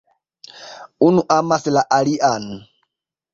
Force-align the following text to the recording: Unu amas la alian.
Unu 1.09 1.23
amas 1.35 1.69
la 1.75 1.83
alian. 1.99 2.49